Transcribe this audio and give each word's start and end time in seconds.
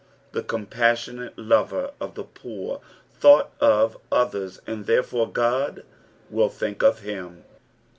Tlie 0.33 0.47
compassionate 0.47 1.35
loferot 1.35 2.15
the 2.15 2.23
poor 2.23 2.81
thought 3.11 3.51
of 3.59 3.99
others, 4.11 4.59
and 4.65 4.87
therefore 4.87 5.31
God 5.31 5.83
will 6.31 6.49
think 6.49 6.81
of 6.81 7.01
him. 7.01 7.43